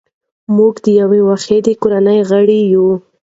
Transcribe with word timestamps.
موږ 0.55 0.73
د 0.85 0.87
یوې 0.99 1.21
واحدې 1.27 1.73
کورنۍ 1.81 2.19
غړي 2.29 2.59
یو. 2.73 2.87